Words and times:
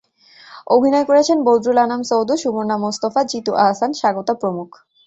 অভিনয় 0.67 1.05
করেছেন 1.05 1.37
বদরুল 1.47 1.77
আনাম 1.77 2.01
সৌদ, 2.09 2.29
সুবর্ণা 2.41 2.75
মুস্তাফা, 2.77 3.21
জিতু 3.31 3.51
আহসান, 3.63 3.91
স্বাগতা 3.99 4.33
প্রমুখ। 4.41 4.69